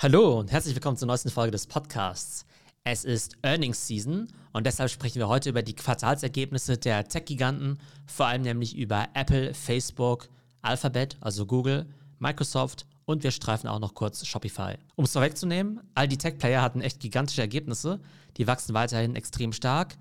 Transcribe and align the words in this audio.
Hallo 0.00 0.38
und 0.38 0.52
herzlich 0.52 0.76
willkommen 0.76 0.96
zur 0.96 1.08
neuesten 1.08 1.28
Folge 1.28 1.50
des 1.50 1.66
Podcasts. 1.66 2.46
Es 2.84 3.04
ist 3.04 3.36
Earnings 3.42 3.88
Season 3.88 4.28
und 4.52 4.64
deshalb 4.64 4.92
sprechen 4.92 5.18
wir 5.18 5.26
heute 5.26 5.48
über 5.50 5.62
die 5.62 5.74
Quartalsergebnisse 5.74 6.78
der 6.78 7.08
Tech-Giganten, 7.08 7.80
vor 8.06 8.26
allem 8.26 8.42
nämlich 8.42 8.76
über 8.76 9.08
Apple, 9.14 9.52
Facebook, 9.54 10.28
Alphabet, 10.62 11.16
also 11.20 11.46
Google, 11.46 11.84
Microsoft 12.20 12.86
und 13.06 13.24
wir 13.24 13.32
streifen 13.32 13.66
auch 13.66 13.80
noch 13.80 13.94
kurz 13.94 14.24
Shopify. 14.24 14.76
Um 14.94 15.04
es 15.04 15.14
vorwegzunehmen, 15.14 15.80
all 15.96 16.06
die 16.06 16.16
Tech-Player 16.16 16.62
hatten 16.62 16.80
echt 16.80 17.00
gigantische 17.00 17.40
Ergebnisse, 17.40 17.98
die 18.36 18.46
wachsen 18.46 18.74
weiterhin 18.74 19.16
extrem 19.16 19.52
stark, 19.52 19.96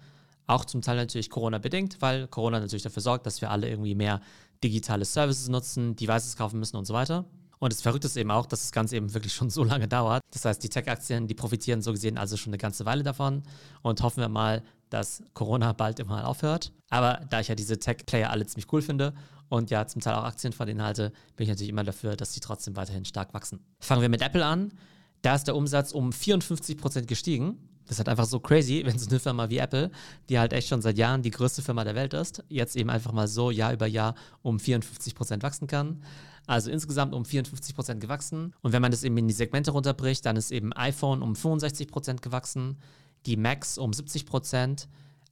auch 0.46 0.64
zum 0.64 0.84
Teil 0.84 0.98
natürlich 0.98 1.32
Corona-bedingt, 1.32 2.04
weil 2.04 2.28
Corona 2.28 2.60
natürlich 2.60 2.84
dafür 2.84 3.02
sorgt, 3.02 3.26
dass 3.26 3.42
wir 3.42 3.50
alle 3.50 3.68
irgendwie 3.68 3.96
mehr 3.96 4.22
digitale 4.64 5.06
Services 5.06 5.50
nutzen, 5.50 5.96
Devices 5.96 6.38
kaufen 6.38 6.60
müssen 6.60 6.78
und 6.78 6.86
so 6.86 6.94
weiter. 6.94 7.26
Und 7.60 7.74
das 7.74 7.82
Verrückte 7.82 8.08
ist 8.08 8.18
eben 8.18 8.32
auch, 8.32 8.46
dass 8.46 8.62
das 8.62 8.72
Ganze 8.72 8.96
eben 8.96 9.14
wirklich 9.14 9.34
schon 9.34 9.50
so 9.50 9.64
lange 9.64 9.88
dauert. 9.88 10.22
Das 10.32 10.46
heißt, 10.46 10.64
die 10.64 10.70
Tech-Aktien, 10.70 11.28
die 11.28 11.34
profitieren 11.34 11.82
so 11.82 11.92
gesehen 11.92 12.18
also 12.18 12.38
schon 12.38 12.52
eine 12.52 12.58
ganze 12.58 12.86
Weile 12.86 13.04
davon. 13.04 13.44
Und 13.82 14.02
hoffen 14.02 14.22
wir 14.22 14.30
mal, 14.30 14.64
dass 14.90 15.24
Corona 15.34 15.74
bald 15.74 16.00
immer 16.00 16.28
aufhört. 16.28 16.72
Aber 16.90 17.22
da 17.30 17.40
ich 17.40 17.48
ja 17.48 17.56
diese 17.56 17.80
Tech-Player 17.80 18.30
alle 18.30 18.46
ziemlich 18.46 18.72
cool 18.72 18.82
finde 18.82 19.14
und 19.50 19.70
ja 19.70 19.88
zum 19.88 20.02
Teil 20.02 20.16
auch 20.16 20.24
Aktien 20.24 20.54
von 20.54 20.68
denen 20.68 20.82
halte, 20.82 21.12
bin 21.36 21.46
ich 21.46 21.50
natürlich 21.50 21.70
immer 21.70 21.84
dafür, 21.84 22.16
dass 22.16 22.34
sie 22.34 22.40
trotzdem 22.40 22.76
weiterhin 22.76 23.06
stark 23.06 23.34
wachsen. 23.34 23.60
Fangen 23.80 24.02
wir 24.02 24.10
mit 24.10 24.22
Apple 24.22 24.46
an. 24.46 24.72
Da 25.22 25.36
ist 25.36 25.46
der 25.46 25.56
Umsatz 25.56 25.92
um 25.92 26.14
54 26.14 26.78
Prozent 26.78 27.08
gestiegen. 27.08 27.58
Das 27.88 27.96
ist 27.96 28.00
halt 28.00 28.10
einfach 28.10 28.26
so 28.26 28.40
crazy, 28.40 28.82
wenn 28.86 28.98
so 28.98 29.10
eine 29.10 29.20
Firma 29.20 29.50
wie 29.50 29.58
Apple, 29.58 29.92
die 30.30 30.38
halt 30.38 30.54
echt 30.54 30.68
schon 30.68 30.82
seit 30.82 30.98
Jahren 30.98 31.22
die 31.22 31.32
größte 31.32 31.62
Firma 31.62 31.84
der 31.84 31.96
Welt 31.96 32.14
ist, 32.14 32.44
jetzt 32.50 32.76
eben 32.76 32.90
einfach 32.90 33.12
mal 33.12 33.28
so 33.28 33.52
Jahr 33.52 33.74
über 33.74 33.88
Jahr 33.88 34.16
um 34.42 34.60
54 34.60 35.16
Prozent 35.16 35.44
wachsen 35.44 35.68
kann. 35.68 36.02
Also 36.46 36.72
insgesamt 36.72 37.14
um 37.14 37.26
54 37.26 37.76
Prozent 37.76 38.00
gewachsen. 38.00 38.54
Und 38.62 38.72
wenn 38.72 38.82
man 38.82 38.92
das 38.92 39.04
eben 39.04 39.18
in 39.18 39.28
die 39.28 39.34
Segmente 39.34 39.72
runterbricht, 39.72 40.26
dann 40.26 40.38
ist 40.38 40.52
eben 40.52 40.72
iPhone 40.74 41.22
um 41.22 41.36
65 41.36 41.90
Prozent 41.90 42.22
gewachsen, 42.22 42.78
die 43.26 43.36
Macs 43.36 43.78
um 43.78 43.92
70%, 43.92 44.26
Prozent, 44.26 44.88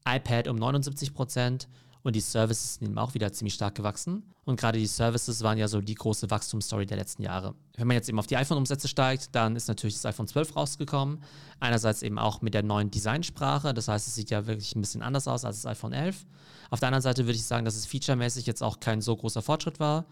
iPad 0.05 0.49
um 0.49 0.57
79 0.57 1.13
Prozent 1.13 1.69
und 2.05 2.15
die 2.15 2.21
Services 2.21 2.75
sind 2.75 2.89
eben 2.89 2.99
auch 2.99 3.15
wieder 3.15 3.33
ziemlich 3.33 3.55
stark 3.55 3.73
gewachsen. 3.73 4.21
Und 4.45 4.59
gerade 4.59 4.77
die 4.77 4.85
Services 4.85 5.41
waren 5.41 5.57
ja 5.57 5.67
so 5.67 5.81
die 5.81 5.95
große 5.95 6.29
Wachstumsstory 6.29 6.85
der 6.85 6.97
letzten 6.97 7.23
Jahre. 7.23 7.55
Wenn 7.77 7.87
man 7.87 7.95
jetzt 7.95 8.07
eben 8.09 8.19
auf 8.19 8.27
die 8.27 8.37
iPhone-Umsätze 8.37 8.87
steigt, 8.87 9.33
dann 9.33 9.55
ist 9.55 9.67
natürlich 9.67 9.95
das 9.95 10.05
iPhone 10.05 10.27
12 10.27 10.55
rausgekommen. 10.55 11.23
Einerseits 11.59 12.03
eben 12.03 12.19
auch 12.19 12.43
mit 12.43 12.53
der 12.53 12.61
neuen 12.61 12.91
Designsprache. 12.91 13.73
Das 13.73 13.87
heißt, 13.87 14.07
es 14.07 14.13
sieht 14.13 14.29
ja 14.29 14.45
wirklich 14.45 14.75
ein 14.75 14.81
bisschen 14.81 15.01
anders 15.01 15.27
aus 15.27 15.45
als 15.45 15.63
das 15.63 15.71
iPhone 15.71 15.93
11. 15.93 16.27
Auf 16.69 16.79
der 16.79 16.89
anderen 16.89 17.01
Seite 17.01 17.25
würde 17.25 17.37
ich 17.37 17.45
sagen, 17.45 17.65
dass 17.65 17.75
es 17.75 17.87
featuremäßig 17.87 18.45
jetzt 18.45 18.61
auch 18.61 18.79
kein 18.79 19.01
so 19.01 19.15
großer 19.15 19.41
Fortschritt 19.41 19.79
war. 19.79 20.05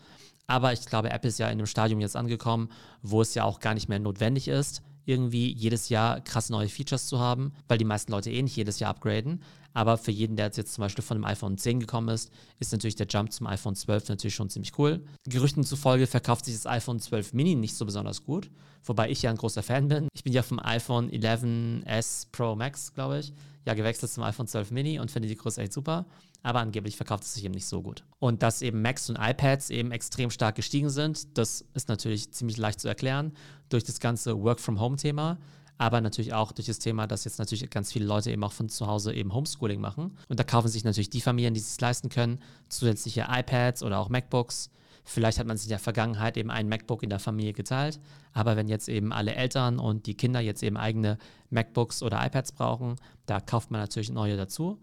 Aber 0.47 0.73
ich 0.73 0.87
glaube, 0.87 1.11
Apple 1.11 1.29
ist 1.29 1.37
ja 1.37 1.45
in 1.45 1.59
einem 1.59 1.67
Stadium 1.67 2.01
jetzt 2.01 2.15
angekommen, 2.15 2.69
wo 3.03 3.21
es 3.21 3.35
ja 3.35 3.43
auch 3.43 3.59
gar 3.59 3.75
nicht 3.75 3.87
mehr 3.87 3.99
notwendig 3.99 4.47
ist, 4.47 4.81
irgendwie 5.05 5.51
jedes 5.53 5.89
Jahr 5.89 6.21
krass 6.21 6.49
neue 6.49 6.69
Features 6.69 7.07
zu 7.07 7.19
haben, 7.19 7.53
weil 7.67 7.77
die 7.77 7.85
meisten 7.85 8.11
Leute 8.11 8.31
eh 8.31 8.41
nicht 8.41 8.55
jedes 8.55 8.79
Jahr 8.79 8.91
upgraden. 8.91 9.41
Aber 9.73 9.97
für 9.97 10.11
jeden, 10.11 10.35
der 10.35 10.51
jetzt 10.55 10.73
zum 10.73 10.83
Beispiel 10.83 11.03
von 11.03 11.17
dem 11.17 11.25
iPhone 11.25 11.57
10 11.57 11.79
gekommen 11.79 12.09
ist, 12.09 12.31
ist 12.59 12.71
natürlich 12.71 12.95
der 12.95 13.07
Jump 13.07 13.31
zum 13.31 13.47
iPhone 13.47 13.75
12 13.75 14.09
natürlich 14.09 14.35
schon 14.35 14.49
ziemlich 14.49 14.77
cool. 14.77 15.03
Gerüchten 15.27 15.63
zufolge 15.63 16.05
verkauft 16.05 16.45
sich 16.45 16.53
das 16.53 16.67
iPhone 16.67 16.99
12 16.99 17.33
Mini 17.33 17.55
nicht 17.55 17.75
so 17.75 17.85
besonders 17.85 18.23
gut, 18.23 18.51
wobei 18.83 19.09
ich 19.09 19.23
ja 19.23 19.31
ein 19.31 19.37
großer 19.37 19.63
Fan 19.63 19.87
bin. 19.87 20.07
Ich 20.13 20.23
bin 20.23 20.33
ja 20.33 20.43
vom 20.43 20.59
iPhone 20.59 21.09
11s 21.09 22.27
Pro 22.31 22.55
Max, 22.55 22.93
glaube 22.93 23.19
ich, 23.19 23.33
ja 23.65 23.73
gewechselt 23.73 24.11
zum 24.11 24.23
iPhone 24.23 24.47
12 24.47 24.71
Mini 24.71 24.99
und 24.99 25.11
finde 25.11 25.27
die 25.27 25.35
Größe 25.35 25.61
echt 25.61 25.73
super 25.73 26.05
aber 26.43 26.59
angeblich 26.59 26.97
verkauft 26.97 27.23
es 27.23 27.33
sich 27.33 27.45
eben 27.45 27.53
nicht 27.53 27.65
so 27.65 27.81
gut. 27.81 28.03
Und 28.19 28.43
dass 28.43 28.61
eben 28.61 28.81
Macs 28.81 29.09
und 29.09 29.17
iPads 29.19 29.69
eben 29.69 29.91
extrem 29.91 30.29
stark 30.29 30.55
gestiegen 30.55 30.89
sind, 30.89 31.37
das 31.37 31.65
ist 31.73 31.87
natürlich 31.87 32.31
ziemlich 32.31 32.57
leicht 32.57 32.81
zu 32.81 32.89
erklären 32.89 33.31
durch 33.69 33.85
das 33.85 33.99
ganze 33.99 34.39
Work-from-Home-Thema 34.39 35.39
aber 35.79 36.01
natürlich 36.01 36.33
auch 36.33 36.51
durch 36.51 36.67
das 36.67 36.79
Thema, 36.79 37.07
dass 37.07 37.25
jetzt 37.25 37.39
natürlich 37.39 37.67
ganz 37.69 37.91
viele 37.91 38.05
Leute 38.05 38.31
eben 38.31 38.43
auch 38.43 38.51
von 38.51 38.69
zu 38.69 38.87
Hause 38.87 39.11
eben 39.13 39.33
Homeschooling 39.33 39.81
machen. 39.81 40.15
Und 40.29 40.39
da 40.39 40.43
kaufen 40.43 40.67
sich 40.67 40.83
natürlich 40.83 41.09
die 41.09 41.19
Familien, 41.19 41.55
die 41.55 41.59
es 41.59 41.71
sich 41.71 41.81
leisten 41.81 42.09
können, 42.09 42.39
zusätzliche 42.69 43.25
iPads 43.27 43.81
oder 43.81 43.97
auch 43.97 44.07
MacBooks. 44.07 44.69
Vielleicht 45.03 45.39
hat 45.39 45.47
man 45.47 45.57
sich 45.57 45.67
in 45.67 45.71
der 45.71 45.79
Vergangenheit 45.79 46.37
eben 46.37 46.49
ein 46.49 46.69
MacBook 46.69 47.03
in 47.03 47.09
der 47.09 47.19
Familie 47.19 47.53
geteilt, 47.53 47.99
aber 48.31 48.55
wenn 48.55 48.67
jetzt 48.67 48.87
eben 48.87 49.11
alle 49.11 49.35
Eltern 49.35 49.79
und 49.79 50.05
die 50.05 50.15
Kinder 50.15 50.39
jetzt 50.39 50.63
eben 50.63 50.77
eigene 50.77 51.17
MacBooks 51.49 52.01
oder 52.01 52.25
iPads 52.25 52.53
brauchen, 52.53 52.95
da 53.25 53.39
kauft 53.39 53.71
man 53.71 53.81
natürlich 53.81 54.11
neue 54.11 54.37
dazu. 54.37 54.79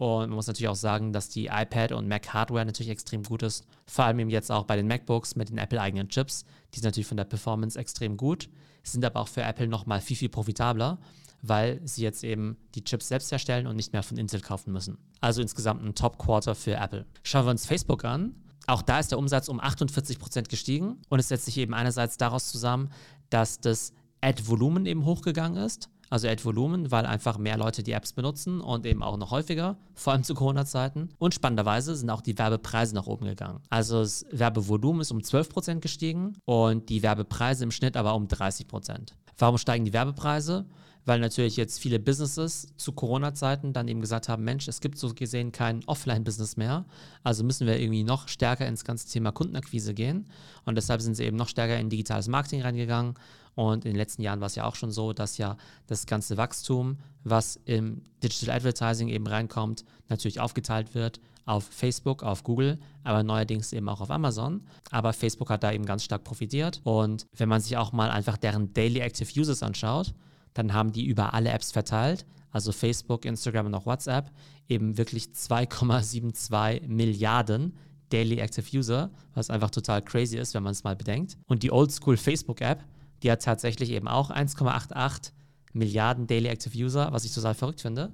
Und 0.00 0.28
man 0.28 0.30
muss 0.30 0.46
natürlich 0.46 0.68
auch 0.68 0.76
sagen, 0.76 1.12
dass 1.12 1.28
die 1.28 1.48
iPad- 1.48 1.92
und 1.92 2.08
Mac-Hardware 2.08 2.64
natürlich 2.64 2.90
extrem 2.90 3.22
gut 3.22 3.42
ist. 3.42 3.66
Vor 3.86 4.06
allem 4.06 4.18
eben 4.20 4.30
jetzt 4.30 4.50
auch 4.50 4.64
bei 4.64 4.74
den 4.74 4.86
MacBooks 4.86 5.36
mit 5.36 5.50
den 5.50 5.58
Apple-eigenen 5.58 6.08
Chips. 6.08 6.46
Die 6.72 6.78
sind 6.78 6.86
natürlich 6.86 7.06
von 7.06 7.18
der 7.18 7.24
Performance 7.24 7.78
extrem 7.78 8.16
gut, 8.16 8.48
sind 8.82 9.04
aber 9.04 9.20
auch 9.20 9.28
für 9.28 9.42
Apple 9.42 9.68
nochmal 9.68 10.00
viel, 10.00 10.16
viel 10.16 10.30
profitabler, 10.30 10.98
weil 11.42 11.82
sie 11.84 12.02
jetzt 12.02 12.24
eben 12.24 12.56
die 12.74 12.82
Chips 12.82 13.08
selbst 13.08 13.30
herstellen 13.30 13.66
und 13.66 13.76
nicht 13.76 13.92
mehr 13.92 14.02
von 14.02 14.16
Intel 14.16 14.40
kaufen 14.40 14.72
müssen. 14.72 14.96
Also 15.20 15.42
insgesamt 15.42 15.84
ein 15.84 15.94
Top-Quarter 15.94 16.54
für 16.54 16.76
Apple. 16.76 17.04
Schauen 17.22 17.44
wir 17.44 17.50
uns 17.50 17.66
Facebook 17.66 18.06
an. 18.06 18.34
Auch 18.70 18.82
da 18.82 19.00
ist 19.00 19.10
der 19.10 19.18
Umsatz 19.18 19.48
um 19.48 19.60
48% 19.60 20.48
gestiegen 20.48 21.02
und 21.08 21.18
es 21.18 21.26
setzt 21.26 21.46
sich 21.46 21.58
eben 21.58 21.74
einerseits 21.74 22.18
daraus 22.18 22.52
zusammen, 22.52 22.88
dass 23.28 23.60
das 23.60 23.92
Ad-Volumen 24.20 24.86
eben 24.86 25.04
hochgegangen 25.04 25.60
ist 25.60 25.90
also 26.10 26.28
Ad-Volumen, 26.28 26.90
weil 26.90 27.06
einfach 27.06 27.38
mehr 27.38 27.56
Leute 27.56 27.82
die 27.82 27.92
Apps 27.92 28.12
benutzen 28.12 28.60
und 28.60 28.84
eben 28.84 29.02
auch 29.02 29.16
noch 29.16 29.30
häufiger, 29.30 29.76
vor 29.94 30.12
allem 30.12 30.24
zu 30.24 30.34
Corona-Zeiten. 30.34 31.10
Und 31.18 31.34
spannenderweise 31.34 31.94
sind 31.94 32.10
auch 32.10 32.20
die 32.20 32.36
Werbepreise 32.36 32.94
nach 32.94 33.06
oben 33.06 33.26
gegangen. 33.26 33.60
Also 33.70 34.00
das 34.00 34.26
Werbevolumen 34.32 35.00
ist 35.00 35.12
um 35.12 35.18
12% 35.18 35.78
gestiegen 35.78 36.36
und 36.44 36.88
die 36.88 37.02
Werbepreise 37.02 37.64
im 37.64 37.70
Schnitt 37.70 37.96
aber 37.96 38.14
um 38.14 38.26
30%. 38.26 39.12
Warum 39.40 39.58
steigen 39.58 39.84
die 39.84 39.92
Werbepreise? 39.92 40.66
weil 41.04 41.20
natürlich 41.20 41.56
jetzt 41.56 41.80
viele 41.80 41.98
Businesses 41.98 42.68
zu 42.76 42.92
Corona-Zeiten 42.92 43.72
dann 43.72 43.88
eben 43.88 44.00
gesagt 44.00 44.28
haben, 44.28 44.44
Mensch, 44.44 44.68
es 44.68 44.80
gibt 44.80 44.98
so 44.98 45.12
gesehen 45.14 45.52
kein 45.52 45.82
Offline-Business 45.86 46.56
mehr, 46.56 46.84
also 47.22 47.42
müssen 47.42 47.66
wir 47.66 47.80
irgendwie 47.80 48.04
noch 48.04 48.28
stärker 48.28 48.66
ins 48.66 48.84
ganze 48.84 49.08
Thema 49.08 49.32
Kundenakquise 49.32 49.94
gehen. 49.94 50.26
Und 50.64 50.76
deshalb 50.76 51.00
sind 51.00 51.14
sie 51.14 51.24
eben 51.24 51.36
noch 51.36 51.48
stärker 51.48 51.78
in 51.78 51.88
digitales 51.88 52.28
Marketing 52.28 52.62
reingegangen. 52.62 53.14
Und 53.54 53.84
in 53.84 53.92
den 53.92 53.96
letzten 53.96 54.22
Jahren 54.22 54.40
war 54.40 54.46
es 54.46 54.54
ja 54.54 54.64
auch 54.64 54.76
schon 54.76 54.92
so, 54.92 55.12
dass 55.12 55.38
ja 55.38 55.56
das 55.86 56.06
ganze 56.06 56.36
Wachstum, 56.36 56.98
was 57.24 57.58
im 57.64 58.02
Digital 58.22 58.54
Advertising 58.54 59.08
eben 59.08 59.26
reinkommt, 59.26 59.84
natürlich 60.08 60.40
aufgeteilt 60.40 60.94
wird 60.94 61.20
auf 61.46 61.64
Facebook, 61.64 62.22
auf 62.22 62.44
Google, 62.44 62.78
aber 63.04 63.22
neuerdings 63.22 63.72
eben 63.72 63.88
auch 63.88 64.00
auf 64.00 64.10
Amazon. 64.10 64.62
Aber 64.90 65.12
Facebook 65.12 65.50
hat 65.50 65.62
da 65.62 65.72
eben 65.72 65.84
ganz 65.84 66.04
stark 66.04 66.24
profitiert. 66.24 66.80
Und 66.84 67.26
wenn 67.36 67.48
man 67.48 67.60
sich 67.60 67.76
auch 67.76 67.92
mal 67.92 68.10
einfach 68.10 68.36
deren 68.36 68.72
Daily 68.72 69.00
Active 69.00 69.40
Users 69.40 69.62
anschaut, 69.62 70.14
dann 70.54 70.72
haben 70.72 70.92
die 70.92 71.06
über 71.06 71.34
alle 71.34 71.50
Apps 71.50 71.72
verteilt, 71.72 72.26
also 72.50 72.72
Facebook, 72.72 73.24
Instagram 73.24 73.66
und 73.66 73.74
auch 73.74 73.86
WhatsApp, 73.86 74.30
eben 74.68 74.98
wirklich 74.98 75.26
2,72 75.26 76.86
Milliarden 76.86 77.76
Daily 78.08 78.38
Active 78.38 78.76
User, 78.76 79.10
was 79.34 79.50
einfach 79.50 79.70
total 79.70 80.02
crazy 80.02 80.36
ist, 80.36 80.54
wenn 80.54 80.64
man 80.64 80.72
es 80.72 80.82
mal 80.82 80.96
bedenkt. 80.96 81.38
Und 81.46 81.62
die 81.62 81.70
Oldschool 81.70 82.16
Facebook 82.16 82.60
App 82.60 82.84
die 83.22 83.30
hat 83.30 83.42
tatsächlich 83.42 83.90
eben 83.90 84.08
auch 84.08 84.30
1,88 84.30 85.32
Milliarden 85.72 86.26
Daily 86.26 86.48
Active 86.48 86.76
User, 86.76 87.12
was 87.12 87.24
ich 87.24 87.32
total 87.32 87.54
verrückt 87.54 87.80
finde. 87.80 88.12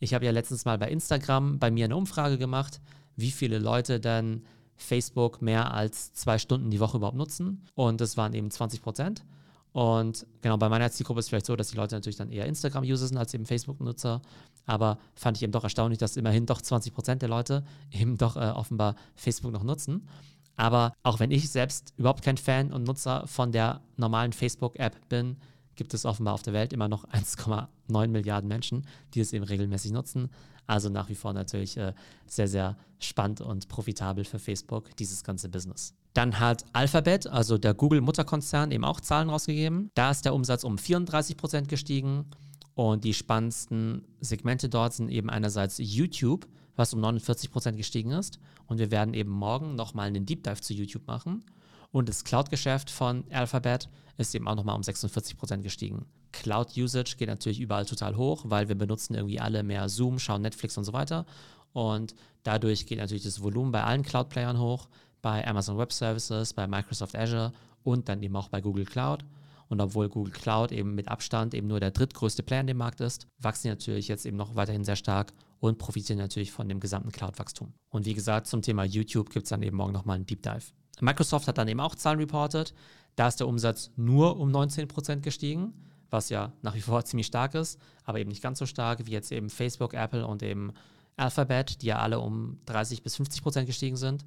Ich 0.00 0.14
habe 0.14 0.24
ja 0.24 0.32
letztens 0.32 0.64
mal 0.64 0.78
bei 0.78 0.90
Instagram 0.90 1.58
bei 1.58 1.70
mir 1.70 1.84
eine 1.84 1.96
Umfrage 1.96 2.38
gemacht, 2.38 2.80
wie 3.16 3.30
viele 3.30 3.58
Leute 3.58 4.00
denn 4.00 4.42
Facebook 4.76 5.42
mehr 5.42 5.72
als 5.74 6.14
zwei 6.14 6.38
Stunden 6.38 6.70
die 6.70 6.80
Woche 6.80 6.96
überhaupt 6.96 7.16
nutzen. 7.16 7.64
Und 7.74 8.00
das 8.00 8.16
waren 8.16 8.32
eben 8.32 8.50
20 8.50 8.82
Prozent. 8.82 9.24
Und 9.72 10.26
genau 10.40 10.56
bei 10.56 10.68
meiner 10.68 10.90
Zielgruppe 10.90 11.20
ist 11.20 11.26
es 11.26 11.28
vielleicht 11.28 11.46
so, 11.46 11.54
dass 11.54 11.68
die 11.68 11.76
Leute 11.76 11.94
natürlich 11.94 12.16
dann 12.16 12.32
eher 12.32 12.46
Instagram-User 12.46 13.06
sind 13.06 13.18
als 13.18 13.34
eben 13.34 13.46
Facebook-Nutzer. 13.46 14.22
Aber 14.66 14.98
fand 15.14 15.36
ich 15.36 15.42
eben 15.42 15.52
doch 15.52 15.64
erstaunlich, 15.64 15.98
dass 15.98 16.16
immerhin 16.16 16.46
doch 16.46 16.60
20 16.60 16.92
Prozent 16.92 17.22
der 17.22 17.28
Leute 17.28 17.64
eben 17.92 18.16
doch 18.16 18.36
äh, 18.36 18.50
offenbar 18.50 18.96
Facebook 19.14 19.52
noch 19.52 19.62
nutzen. 19.62 20.08
Aber 20.56 20.92
auch 21.02 21.20
wenn 21.20 21.30
ich 21.30 21.50
selbst 21.50 21.94
überhaupt 21.96 22.22
kein 22.22 22.36
Fan 22.36 22.72
und 22.72 22.84
Nutzer 22.84 23.26
von 23.26 23.52
der 23.52 23.80
normalen 23.96 24.32
Facebook-App 24.32 25.08
bin, 25.08 25.36
gibt 25.80 25.94
es 25.94 26.04
offenbar 26.04 26.34
auf 26.34 26.42
der 26.42 26.52
Welt 26.52 26.74
immer 26.74 26.88
noch 26.88 27.04
1,9 27.08 28.08
Milliarden 28.08 28.48
Menschen, 28.48 28.86
die 29.14 29.20
es 29.20 29.32
eben 29.32 29.46
regelmäßig 29.46 29.92
nutzen. 29.92 30.28
Also 30.66 30.90
nach 30.90 31.08
wie 31.08 31.14
vor 31.14 31.32
natürlich 31.32 31.78
äh, 31.78 31.94
sehr, 32.26 32.48
sehr 32.48 32.76
spannend 32.98 33.40
und 33.40 33.68
profitabel 33.68 34.26
für 34.26 34.38
Facebook, 34.38 34.94
dieses 34.98 35.24
ganze 35.24 35.48
Business. 35.48 35.94
Dann 36.12 36.38
hat 36.38 36.66
Alphabet, 36.74 37.26
also 37.26 37.56
der 37.56 37.72
Google-Mutterkonzern, 37.72 38.72
eben 38.72 38.84
auch 38.84 39.00
Zahlen 39.00 39.30
rausgegeben. 39.30 39.88
Da 39.94 40.10
ist 40.10 40.26
der 40.26 40.34
Umsatz 40.34 40.62
um 40.62 40.76
34 40.76 41.38
Prozent 41.38 41.68
gestiegen. 41.70 42.26
Und 42.74 43.04
die 43.04 43.14
spannendsten 43.14 44.04
Segmente 44.20 44.68
dort 44.68 44.92
sind 44.92 45.08
eben 45.08 45.30
einerseits 45.30 45.78
YouTube 45.78 46.46
was 46.80 46.94
um 46.94 47.00
49 47.00 47.50
Prozent 47.50 47.76
gestiegen 47.76 48.10
ist. 48.10 48.40
Und 48.66 48.78
wir 48.78 48.90
werden 48.90 49.14
eben 49.14 49.30
morgen 49.30 49.76
nochmal 49.76 50.08
einen 50.08 50.26
Deep 50.26 50.42
Dive 50.42 50.60
zu 50.60 50.72
YouTube 50.74 51.06
machen. 51.06 51.44
Und 51.92 52.08
das 52.08 52.24
Cloud-Geschäft 52.24 52.90
von 52.90 53.24
Alphabet 53.30 53.88
ist 54.16 54.34
eben 54.34 54.46
auch 54.46 54.54
nochmal 54.54 54.76
um 54.76 54.82
46 54.82 55.36
Prozent 55.36 55.62
gestiegen. 55.62 56.06
Cloud-Usage 56.32 57.16
geht 57.16 57.28
natürlich 57.28 57.60
überall 57.60 57.86
total 57.86 58.16
hoch, 58.16 58.44
weil 58.46 58.68
wir 58.68 58.76
benutzen 58.76 59.14
irgendwie 59.14 59.40
alle 59.40 59.62
mehr 59.62 59.88
Zoom, 59.88 60.18
schauen 60.18 60.42
Netflix 60.42 60.76
und 60.78 60.84
so 60.84 60.92
weiter. 60.92 61.26
Und 61.72 62.14
dadurch 62.42 62.86
geht 62.86 62.98
natürlich 62.98 63.24
das 63.24 63.42
Volumen 63.42 63.72
bei 63.72 63.82
allen 63.82 64.02
Cloud-Playern 64.02 64.58
hoch, 64.58 64.88
bei 65.22 65.46
Amazon 65.46 65.78
Web 65.78 65.92
Services, 65.92 66.54
bei 66.54 66.66
Microsoft 66.66 67.16
Azure 67.16 67.52
und 67.82 68.08
dann 68.08 68.22
eben 68.22 68.36
auch 68.36 68.48
bei 68.48 68.60
Google 68.60 68.84
Cloud. 68.84 69.24
Und 69.68 69.80
obwohl 69.80 70.08
Google 70.08 70.32
Cloud 70.32 70.72
eben 70.72 70.94
mit 70.96 71.08
Abstand 71.08 71.54
eben 71.54 71.68
nur 71.68 71.78
der 71.78 71.92
drittgrößte 71.92 72.42
Player 72.42 72.62
in 72.62 72.66
dem 72.66 72.76
Markt 72.76 73.00
ist, 73.00 73.28
wachsen 73.38 73.62
die 73.64 73.68
natürlich 73.68 74.08
jetzt 74.08 74.26
eben 74.26 74.36
noch 74.36 74.56
weiterhin 74.56 74.84
sehr 74.84 74.96
stark 74.96 75.32
und 75.60 75.78
profitieren 75.78 76.18
natürlich 76.18 76.50
von 76.50 76.68
dem 76.68 76.80
gesamten 76.80 77.12
Cloud-Wachstum. 77.12 77.72
Und 77.88 78.04
wie 78.04 78.14
gesagt, 78.14 78.48
zum 78.48 78.62
Thema 78.62 78.84
YouTube 78.84 79.30
gibt 79.30 79.44
es 79.44 79.50
dann 79.50 79.62
eben 79.62 79.76
morgen 79.76 79.92
nochmal 79.92 80.16
einen 80.16 80.26
Deep 80.26 80.42
Dive. 80.42 80.72
Microsoft 81.02 81.48
hat 81.48 81.58
dann 81.58 81.68
eben 81.68 81.80
auch 81.80 81.94
Zahlen 81.94 82.18
reported. 82.18 82.74
Da 83.16 83.28
ist 83.28 83.40
der 83.40 83.48
Umsatz 83.48 83.90
nur 83.96 84.38
um 84.38 84.50
19% 84.50 85.20
gestiegen, 85.20 85.72
was 86.10 86.28
ja 86.28 86.52
nach 86.62 86.74
wie 86.74 86.80
vor 86.80 87.04
ziemlich 87.04 87.26
stark 87.26 87.54
ist, 87.54 87.78
aber 88.04 88.18
eben 88.18 88.30
nicht 88.30 88.42
ganz 88.42 88.58
so 88.58 88.66
stark 88.66 89.06
wie 89.06 89.12
jetzt 89.12 89.32
eben 89.32 89.50
Facebook, 89.50 89.94
Apple 89.94 90.26
und 90.26 90.42
eben 90.42 90.72
Alphabet, 91.16 91.82
die 91.82 91.86
ja 91.86 91.98
alle 91.98 92.20
um 92.20 92.58
30 92.66 93.02
bis 93.02 93.18
50% 93.18 93.64
gestiegen 93.64 93.96
sind. 93.96 94.24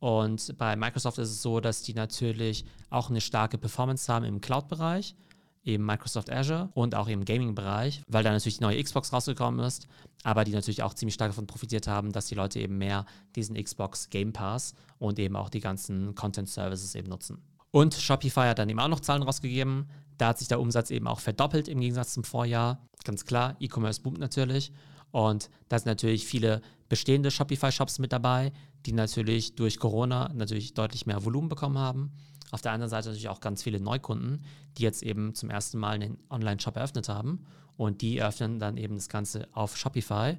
Und 0.00 0.58
bei 0.58 0.74
Microsoft 0.74 1.18
ist 1.18 1.30
es 1.30 1.42
so, 1.42 1.60
dass 1.60 1.82
die 1.82 1.94
natürlich 1.94 2.64
auch 2.90 3.08
eine 3.08 3.20
starke 3.20 3.58
Performance 3.58 4.12
haben 4.12 4.24
im 4.24 4.40
Cloud-Bereich, 4.40 5.14
eben 5.64 5.84
Microsoft 5.84 6.30
Azure 6.30 6.70
und 6.74 6.94
auch 6.94 7.08
im 7.08 7.24
Gaming-Bereich, 7.24 8.02
weil 8.08 8.24
da 8.24 8.32
natürlich 8.32 8.58
die 8.58 8.64
neue 8.64 8.82
Xbox 8.82 9.12
rausgekommen 9.12 9.64
ist, 9.64 9.86
aber 10.24 10.44
die 10.44 10.52
natürlich 10.52 10.82
auch 10.82 10.94
ziemlich 10.94 11.14
stark 11.14 11.30
davon 11.30 11.46
profitiert 11.46 11.86
haben, 11.86 12.12
dass 12.12 12.26
die 12.26 12.34
Leute 12.34 12.58
eben 12.60 12.78
mehr 12.78 13.06
diesen 13.36 13.62
Xbox 13.62 14.10
Game 14.10 14.32
Pass 14.32 14.74
und 14.98 15.18
eben 15.18 15.36
auch 15.36 15.50
die 15.50 15.60
ganzen 15.60 16.14
Content-Services 16.14 16.94
eben 16.94 17.08
nutzen. 17.08 17.42
Und 17.70 17.94
Shopify 17.94 18.48
hat 18.48 18.58
dann 18.58 18.68
eben 18.68 18.80
auch 18.80 18.88
noch 18.88 19.00
Zahlen 19.00 19.22
rausgegeben. 19.22 19.88
Da 20.18 20.28
hat 20.28 20.38
sich 20.38 20.48
der 20.48 20.60
Umsatz 20.60 20.90
eben 20.90 21.06
auch 21.06 21.20
verdoppelt 21.20 21.68
im 21.68 21.80
Gegensatz 21.80 22.12
zum 22.12 22.22
Vorjahr. 22.22 22.86
Ganz 23.04 23.24
klar, 23.24 23.56
E-Commerce 23.60 24.02
boomt 24.02 24.18
natürlich. 24.18 24.72
Und 25.10 25.50
da 25.68 25.78
sind 25.78 25.86
natürlich 25.86 26.26
viele 26.26 26.60
bestehende 26.88 27.30
Shopify-Shops 27.30 27.98
mit 27.98 28.12
dabei, 28.12 28.52
die 28.84 28.92
natürlich 28.92 29.54
durch 29.54 29.78
Corona 29.78 30.30
natürlich 30.34 30.74
deutlich 30.74 31.06
mehr 31.06 31.24
Volumen 31.24 31.48
bekommen 31.48 31.78
haben. 31.78 32.12
Auf 32.52 32.60
der 32.60 32.72
anderen 32.72 32.90
Seite 32.90 33.08
natürlich 33.08 33.30
auch 33.30 33.40
ganz 33.40 33.62
viele 33.62 33.80
Neukunden, 33.80 34.44
die 34.76 34.82
jetzt 34.82 35.02
eben 35.02 35.34
zum 35.34 35.50
ersten 35.50 35.78
Mal 35.78 35.94
einen 35.94 36.18
Online-Shop 36.30 36.76
eröffnet 36.76 37.08
haben 37.08 37.44
und 37.76 38.02
die 38.02 38.18
eröffnen 38.18 38.60
dann 38.60 38.76
eben 38.76 38.94
das 38.96 39.08
Ganze 39.08 39.48
auf 39.52 39.76
Shopify, 39.76 40.36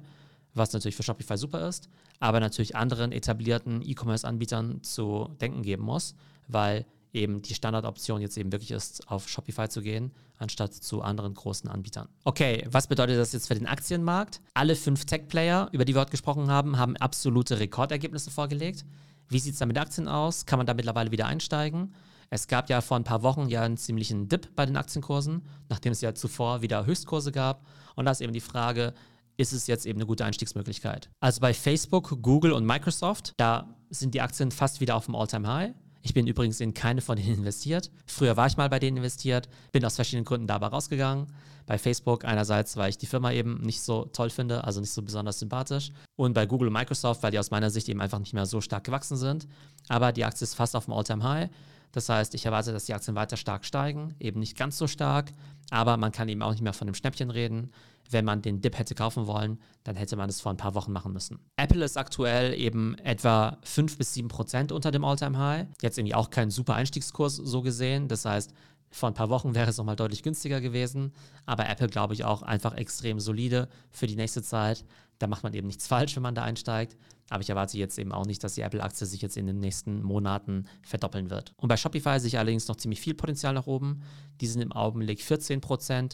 was 0.54 0.72
natürlich 0.72 0.94
für 0.94 1.02
Shopify 1.02 1.36
super 1.36 1.68
ist, 1.68 1.88
aber 2.20 2.38
natürlich 2.38 2.76
anderen 2.76 3.10
etablierten 3.10 3.82
E-Commerce-Anbietern 3.82 4.82
zu 4.84 5.28
denken 5.40 5.62
geben 5.62 5.82
muss, 5.82 6.14
weil 6.46 6.86
eben 7.12 7.42
die 7.42 7.54
Standardoption 7.54 8.20
jetzt 8.20 8.38
eben 8.38 8.52
wirklich 8.52 8.70
ist, 8.70 9.08
auf 9.08 9.28
Shopify 9.28 9.68
zu 9.68 9.82
gehen, 9.82 10.12
anstatt 10.38 10.72
zu 10.72 11.02
anderen 11.02 11.34
großen 11.34 11.68
Anbietern. 11.68 12.08
Okay, 12.22 12.64
was 12.70 12.86
bedeutet 12.86 13.18
das 13.18 13.32
jetzt 13.32 13.48
für 13.48 13.54
den 13.54 13.66
Aktienmarkt? 13.66 14.40
Alle 14.54 14.76
fünf 14.76 15.04
Tech-Player, 15.04 15.68
über 15.72 15.84
die 15.84 15.94
wir 15.94 16.00
heute 16.00 16.12
gesprochen 16.12 16.48
haben, 16.48 16.78
haben 16.78 16.96
absolute 16.96 17.58
Rekordergebnisse 17.58 18.30
vorgelegt. 18.30 18.84
Wie 19.28 19.38
sieht 19.38 19.54
es 19.54 19.58
da 19.58 19.66
mit 19.66 19.78
Aktien 19.78 20.08
aus? 20.08 20.46
Kann 20.46 20.58
man 20.58 20.66
da 20.66 20.74
mittlerweile 20.74 21.10
wieder 21.10 21.26
einsteigen? 21.26 21.94
Es 22.30 22.48
gab 22.48 22.68
ja 22.68 22.80
vor 22.80 22.96
ein 22.96 23.04
paar 23.04 23.22
Wochen 23.22 23.48
ja 23.48 23.62
einen 23.62 23.76
ziemlichen 23.76 24.28
Dip 24.28 24.54
bei 24.56 24.66
den 24.66 24.76
Aktienkursen, 24.76 25.42
nachdem 25.68 25.92
es 25.92 26.00
ja 26.00 26.14
zuvor 26.14 26.62
wieder 26.62 26.86
Höchstkurse 26.86 27.32
gab. 27.32 27.66
Und 27.94 28.06
da 28.06 28.10
ist 28.10 28.20
eben 28.20 28.32
die 28.32 28.40
Frage, 28.40 28.94
ist 29.36 29.52
es 29.52 29.66
jetzt 29.66 29.86
eben 29.86 29.98
eine 29.98 30.06
gute 30.06 30.24
Einstiegsmöglichkeit? 30.24 31.10
Also 31.20 31.40
bei 31.40 31.54
Facebook, 31.54 32.22
Google 32.22 32.52
und 32.52 32.64
Microsoft, 32.64 33.32
da 33.36 33.76
sind 33.90 34.14
die 34.14 34.20
Aktien 34.20 34.50
fast 34.50 34.80
wieder 34.80 34.96
auf 34.96 35.06
dem 35.06 35.14
All-Time-High. 35.14 35.74
Ich 36.04 36.12
bin 36.12 36.26
übrigens 36.26 36.60
in 36.60 36.74
keine 36.74 37.00
von 37.00 37.16
denen 37.16 37.38
investiert. 37.38 37.90
Früher 38.06 38.36
war 38.36 38.46
ich 38.46 38.58
mal 38.58 38.68
bei 38.68 38.78
denen 38.78 38.98
investiert, 38.98 39.48
bin 39.72 39.84
aus 39.86 39.96
verschiedenen 39.96 40.26
Gründen 40.26 40.46
dabei 40.46 40.66
rausgegangen. 40.66 41.28
Bei 41.66 41.78
Facebook 41.78 42.26
einerseits, 42.26 42.76
weil 42.76 42.90
ich 42.90 42.98
die 42.98 43.06
Firma 43.06 43.32
eben 43.32 43.62
nicht 43.62 43.80
so 43.80 44.04
toll 44.12 44.28
finde, 44.28 44.64
also 44.64 44.80
nicht 44.80 44.92
so 44.92 45.00
besonders 45.00 45.38
sympathisch. 45.38 45.92
Und 46.14 46.34
bei 46.34 46.44
Google 46.44 46.68
und 46.68 46.74
Microsoft, 46.74 47.22
weil 47.22 47.30
die 47.30 47.38
aus 47.38 47.50
meiner 47.50 47.70
Sicht 47.70 47.88
eben 47.88 48.02
einfach 48.02 48.18
nicht 48.18 48.34
mehr 48.34 48.44
so 48.44 48.60
stark 48.60 48.84
gewachsen 48.84 49.16
sind. 49.16 49.48
Aber 49.88 50.12
die 50.12 50.26
Aktie 50.26 50.44
ist 50.44 50.54
fast 50.54 50.76
auf 50.76 50.84
dem 50.84 50.92
All-Time-High. 50.92 51.48
Das 51.94 52.08
heißt, 52.08 52.34
ich 52.34 52.44
erwarte, 52.44 52.72
dass 52.72 52.86
die 52.86 52.94
Aktien 52.94 53.14
weiter 53.14 53.36
stark 53.36 53.64
steigen, 53.64 54.16
eben 54.18 54.40
nicht 54.40 54.56
ganz 54.56 54.76
so 54.76 54.88
stark, 54.88 55.30
aber 55.70 55.96
man 55.96 56.10
kann 56.10 56.28
eben 56.28 56.42
auch 56.42 56.50
nicht 56.50 56.62
mehr 56.62 56.72
von 56.72 56.88
einem 56.88 56.96
Schnäppchen 56.96 57.30
reden. 57.30 57.70
Wenn 58.10 58.24
man 58.24 58.42
den 58.42 58.60
Dip 58.60 58.76
hätte 58.76 58.96
kaufen 58.96 59.28
wollen, 59.28 59.60
dann 59.84 59.94
hätte 59.94 60.16
man 60.16 60.28
es 60.28 60.40
vor 60.40 60.52
ein 60.52 60.56
paar 60.56 60.74
Wochen 60.74 60.92
machen 60.92 61.12
müssen. 61.12 61.38
Apple 61.56 61.84
ist 61.84 61.96
aktuell 61.96 62.52
eben 62.52 62.98
etwa 62.98 63.58
5 63.62 63.96
bis 63.96 64.12
7 64.12 64.26
Prozent 64.26 64.72
unter 64.72 64.90
dem 64.90 65.04
All-Time-High. 65.04 65.68
Jetzt 65.80 65.96
irgendwie 65.96 66.16
auch 66.16 66.30
kein 66.30 66.50
super 66.50 66.74
Einstiegskurs 66.74 67.36
so 67.36 67.62
gesehen. 67.62 68.08
Das 68.08 68.24
heißt, 68.24 68.52
vor 68.90 69.08
ein 69.08 69.14
paar 69.14 69.30
Wochen 69.30 69.54
wäre 69.54 69.70
es 69.70 69.78
nochmal 69.78 69.96
deutlich 69.96 70.24
günstiger 70.24 70.60
gewesen. 70.60 71.12
Aber 71.46 71.68
Apple, 71.68 71.86
glaube 71.86 72.14
ich, 72.14 72.24
auch 72.24 72.42
einfach 72.42 72.74
extrem 72.74 73.20
solide 73.20 73.68
für 73.90 74.08
die 74.08 74.16
nächste 74.16 74.42
Zeit. 74.42 74.84
Da 75.18 75.28
macht 75.28 75.44
man 75.44 75.54
eben 75.54 75.68
nichts 75.68 75.86
falsch, 75.86 76.16
wenn 76.16 76.22
man 76.24 76.34
da 76.34 76.42
einsteigt. 76.42 76.96
Aber 77.34 77.42
ich 77.42 77.50
erwarte 77.50 77.76
jetzt 77.76 77.98
eben 77.98 78.12
auch 78.12 78.26
nicht, 78.26 78.44
dass 78.44 78.54
die 78.54 78.60
Apple-Aktie 78.60 79.08
sich 79.08 79.20
jetzt 79.20 79.36
in 79.36 79.48
den 79.48 79.58
nächsten 79.58 80.04
Monaten 80.04 80.66
verdoppeln 80.82 81.30
wird. 81.30 81.52
Und 81.56 81.68
bei 81.68 81.76
Shopify 81.76 82.20
sehe 82.20 82.28
ich 82.28 82.38
allerdings 82.38 82.68
noch 82.68 82.76
ziemlich 82.76 83.00
viel 83.00 83.14
Potenzial 83.14 83.52
nach 83.54 83.66
oben. 83.66 84.04
Die 84.40 84.46
sind 84.46 84.62
im 84.62 84.70
Augenblick 84.70 85.18
14% 85.18 86.12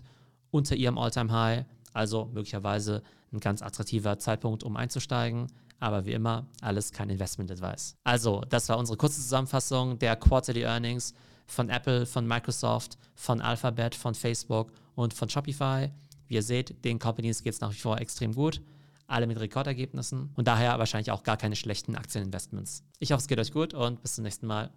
unter 0.50 0.76
ihrem 0.76 0.96
All-Time-High. 0.96 1.66
Also 1.92 2.30
möglicherweise 2.32 3.02
ein 3.34 3.40
ganz 3.40 3.60
attraktiver 3.60 4.18
Zeitpunkt, 4.18 4.64
um 4.64 4.78
einzusteigen. 4.78 5.48
Aber 5.78 6.06
wie 6.06 6.14
immer, 6.14 6.46
alles 6.62 6.90
kein 6.90 7.10
Investment-Advice. 7.10 7.96
Also, 8.02 8.40
das 8.48 8.70
war 8.70 8.78
unsere 8.78 8.96
kurze 8.96 9.20
Zusammenfassung 9.20 9.98
der 9.98 10.16
Quarterly 10.16 10.62
Earnings 10.62 11.12
von 11.46 11.68
Apple, 11.68 12.06
von 12.06 12.26
Microsoft, 12.26 12.96
von 13.14 13.42
Alphabet, 13.42 13.94
von 13.94 14.14
Facebook 14.14 14.72
und 14.94 15.12
von 15.12 15.28
Shopify. 15.28 15.90
Wie 16.28 16.36
ihr 16.36 16.42
seht, 16.42 16.82
den 16.82 16.98
Companies 16.98 17.42
geht 17.42 17.52
es 17.52 17.60
nach 17.60 17.72
wie 17.72 17.78
vor 17.78 18.00
extrem 18.00 18.32
gut. 18.32 18.62
Alle 19.10 19.26
mit 19.26 19.40
Rekordergebnissen 19.40 20.30
und 20.36 20.46
daher 20.46 20.78
wahrscheinlich 20.78 21.10
auch 21.10 21.24
gar 21.24 21.36
keine 21.36 21.56
schlechten 21.56 21.96
Aktieninvestments. 21.96 22.84
Ich 23.00 23.12
hoffe, 23.12 23.22
es 23.22 23.28
geht 23.28 23.40
euch 23.40 23.52
gut 23.52 23.74
und 23.74 24.02
bis 24.02 24.14
zum 24.14 24.22
nächsten 24.24 24.46
Mal. 24.46 24.70